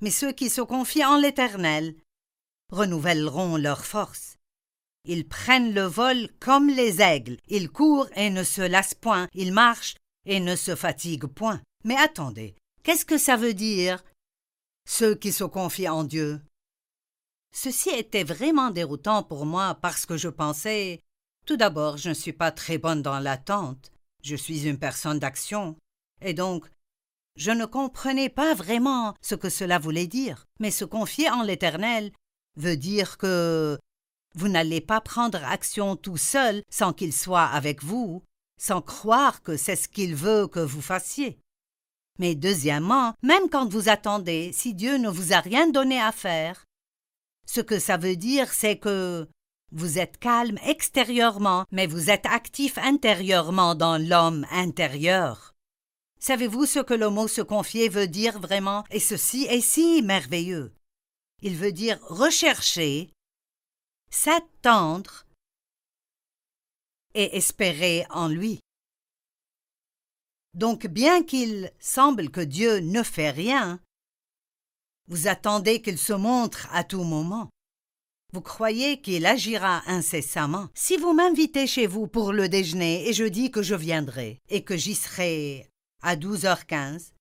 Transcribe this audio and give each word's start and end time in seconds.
Mais 0.00 0.10
ceux 0.10 0.32
qui 0.32 0.50
se 0.50 0.60
confient 0.60 1.04
en 1.04 1.18
l'Éternel 1.18 1.94
renouvelleront 2.70 3.56
leur 3.56 3.84
force. 3.84 4.38
Ils 5.04 5.26
prennent 5.26 5.72
le 5.72 5.82
vol 5.82 6.28
comme 6.40 6.68
les 6.68 7.00
aigles, 7.00 7.38
ils 7.48 7.70
courent 7.70 8.10
et 8.14 8.30
ne 8.30 8.44
se 8.44 8.60
lassent 8.60 8.94
point, 8.94 9.28
ils 9.32 9.52
marchent 9.52 9.96
et 10.26 10.40
ne 10.40 10.54
se 10.54 10.74
fatiguent 10.74 11.26
point. 11.26 11.62
Mais 11.84 11.96
attendez, 11.96 12.54
qu'est-ce 12.82 13.06
que 13.06 13.18
ça 13.18 13.36
veut 13.36 13.54
dire 13.54 14.04
Ceux 14.86 15.14
qui 15.14 15.32
se 15.32 15.44
confient 15.44 15.88
en 15.88 16.04
Dieu? 16.04 16.40
Ceci 17.54 17.88
était 17.90 18.24
vraiment 18.24 18.70
déroutant 18.70 19.22
pour 19.22 19.46
moi 19.46 19.78
parce 19.80 20.04
que 20.04 20.16
je 20.16 20.28
pensais 20.28 21.00
tout 21.48 21.56
d'abord, 21.56 21.96
je 21.96 22.10
ne 22.10 22.14
suis 22.14 22.34
pas 22.34 22.52
très 22.52 22.76
bonne 22.76 23.00
dans 23.00 23.18
l'attente, 23.20 23.90
je 24.22 24.36
suis 24.36 24.68
une 24.68 24.78
personne 24.78 25.18
d'action, 25.18 25.76
et 26.20 26.34
donc 26.34 26.68
je 27.38 27.52
ne 27.52 27.64
comprenais 27.64 28.28
pas 28.28 28.52
vraiment 28.52 29.14
ce 29.22 29.36
que 29.36 29.48
cela 29.48 29.78
voulait 29.78 30.08
dire. 30.08 30.46
Mais 30.58 30.72
se 30.72 30.84
confier 30.84 31.30
en 31.30 31.42
l'Éternel 31.42 32.10
veut 32.56 32.76
dire 32.76 33.16
que 33.16 33.78
vous 34.34 34.48
n'allez 34.48 34.80
pas 34.80 35.00
prendre 35.00 35.42
action 35.44 35.96
tout 35.96 36.16
seul 36.16 36.62
sans 36.68 36.92
qu'il 36.92 37.12
soit 37.12 37.46
avec 37.46 37.82
vous, 37.82 38.22
sans 38.60 38.82
croire 38.82 39.42
que 39.42 39.56
c'est 39.56 39.76
ce 39.76 39.88
qu'il 39.88 40.16
veut 40.16 40.48
que 40.48 40.58
vous 40.60 40.82
fassiez. 40.82 41.38
Mais 42.18 42.34
deuxièmement, 42.34 43.14
même 43.22 43.48
quand 43.48 43.68
vous 43.68 43.88
attendez, 43.88 44.50
si 44.52 44.74
Dieu 44.74 44.96
ne 44.98 45.08
vous 45.08 45.32
a 45.32 45.38
rien 45.38 45.70
donné 45.70 46.00
à 46.00 46.10
faire, 46.10 46.64
ce 47.46 47.60
que 47.60 47.78
ça 47.78 47.96
veut 47.96 48.16
dire, 48.16 48.52
c'est 48.52 48.78
que 48.78 49.28
vous 49.70 49.98
êtes 49.98 50.18
calme 50.18 50.58
extérieurement, 50.66 51.64
mais 51.70 51.86
vous 51.86 52.10
êtes 52.10 52.26
actif 52.26 52.78
intérieurement 52.78 53.76
dans 53.76 53.96
l'homme 53.96 54.44
intérieur. 54.50 55.54
Savez-vous 56.20 56.66
ce 56.66 56.80
que 56.80 56.94
le 56.94 57.10
mot 57.10 57.28
se 57.28 57.42
confier 57.42 57.88
veut 57.88 58.08
dire 58.08 58.38
vraiment? 58.40 58.84
Et 58.90 59.00
ceci 59.00 59.44
est 59.44 59.60
si 59.60 60.02
merveilleux. 60.02 60.72
Il 61.42 61.56
veut 61.56 61.72
dire 61.72 61.98
rechercher, 62.02 63.10
s'attendre 64.10 65.26
et 67.14 67.36
espérer 67.36 68.04
en 68.10 68.28
lui. 68.28 68.60
Donc 70.54 70.86
bien 70.86 71.22
qu'il 71.22 71.72
semble 71.78 72.30
que 72.30 72.40
Dieu 72.40 72.78
ne 72.80 73.02
fait 73.02 73.30
rien, 73.30 73.80
vous 75.06 75.28
attendez 75.28 75.80
qu'il 75.80 75.98
se 75.98 76.12
montre 76.12 76.68
à 76.72 76.84
tout 76.84 77.04
moment. 77.04 77.48
Vous 78.34 78.42
croyez 78.42 79.00
qu'il 79.00 79.24
agira 79.24 79.82
incessamment 79.86 80.68
Si 80.74 80.98
vous 80.98 81.14
m'invitez 81.14 81.66
chez 81.66 81.86
vous 81.86 82.06
pour 82.06 82.32
le 82.32 82.48
déjeuner 82.48 83.08
et 83.08 83.14
je 83.14 83.24
dis 83.24 83.50
que 83.50 83.62
je 83.62 83.74
viendrai 83.74 84.38
et 84.50 84.64
que 84.64 84.76
j'y 84.76 84.94
serai 84.94 85.70
à 86.02 86.16
12h15, 86.16 87.12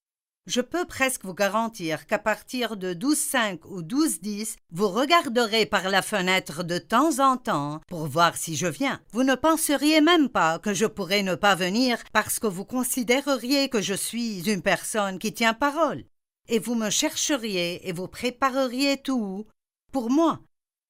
je 0.47 0.61
peux 0.61 0.85
presque 0.85 1.25
vous 1.25 1.33
garantir 1.33 2.07
qu'à 2.07 2.19
partir 2.19 2.77
de 2.77 2.93
12h05 2.93 3.59
ou 3.65 3.81
12h10, 3.81 4.55
vous 4.71 4.87
regarderez 4.87 5.65
par 5.65 5.89
la 5.89 6.01
fenêtre 6.01 6.63
de 6.63 6.77
temps 6.77 7.19
en 7.19 7.35
temps 7.35 7.81
pour 7.87 8.07
voir 8.07 8.37
si 8.37 8.55
je 8.55 8.67
viens. 8.67 9.01
Vous 9.11 9.23
ne 9.23 9.35
penseriez 9.35 9.99
même 9.99 10.29
pas 10.29 10.57
que 10.57 10.73
je 10.73 10.85
pourrais 10.85 11.21
ne 11.21 11.35
pas 11.35 11.55
venir 11.55 11.97
parce 12.13 12.39
que 12.39 12.47
vous 12.47 12.63
considéreriez 12.63 13.67
que 13.67 13.81
je 13.81 13.93
suis 13.93 14.49
une 14.49 14.61
personne 14.61 15.19
qui 15.19 15.33
tient 15.33 15.53
parole. 15.53 16.05
Et 16.47 16.59
vous 16.59 16.75
me 16.75 16.89
chercheriez 16.89 17.85
et 17.89 17.91
vous 17.91 18.07
prépareriez 18.07 19.01
tout 19.01 19.45
pour 19.91 20.09
moi 20.09 20.39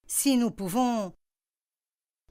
si 0.05 0.38
nous 0.38 0.52
pouvons 0.52 1.13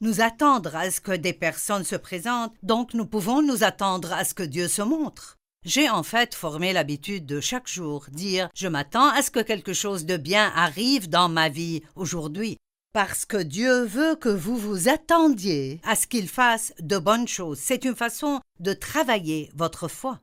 nous 0.01 0.21
attendre 0.21 0.77
à 0.77 0.91
ce 0.93 1.01
que 1.01 1.13
des 1.13 1.33
personnes 1.33 1.85
se 1.85 1.97
présentent, 1.97 2.55
donc 2.63 2.95
nous 2.95 3.07
pouvons 3.07 3.43
nous 3.43 3.65
attendre 3.65 4.13
à 4.13 4.25
ce 4.25 4.35
que 4.35 4.43
Dieu 4.43 4.69
se 4.69 4.83
montre. 4.83 5.36
J'ai 5.67 5.91
en 5.91 6.05
fait 6.05 6.33
formé 6.37 6.73
l'habitude 6.73 7.27
de 7.27 7.41
chaque 7.41 7.67
jour 7.67 8.07
dire 8.13 8.49
je 8.55 8.69
m'attends 8.69 9.09
à 9.09 9.21
ce 9.21 9.33
que 9.33 9.41
quelque 9.41 9.73
chose 9.73 10.07
de 10.07 10.17
bien 10.17 10.53
arrive 10.55 11.09
dans 11.09 11.29
ma 11.29 11.49
vie 11.49 11.83
aujourd'hui, 11.97 12.57
parce 12.93 13.25
que 13.25 13.37
Dieu 13.37 13.83
veut 13.83 14.15
que 14.15 14.29
vous 14.29 14.57
vous 14.57 14.89
attendiez 14.89 15.81
à 15.83 15.97
ce 15.97 16.07
qu'il 16.07 16.29
fasse 16.29 16.73
de 16.79 16.99
bonnes 16.99 17.27
choses. 17.27 17.59
C'est 17.61 17.85
une 17.85 17.97
façon 17.97 18.41
de 18.61 18.75
travailler 18.75 19.51
votre 19.57 19.89
foi. 19.89 20.21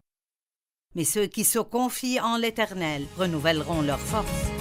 Mais 0.95 1.03
ceux 1.03 1.27
qui 1.27 1.43
se 1.43 1.59
confient 1.59 2.21
en 2.21 2.37
l'Éternel 2.37 3.05
renouvelleront 3.17 3.81
leur 3.81 3.99
force. 3.99 4.52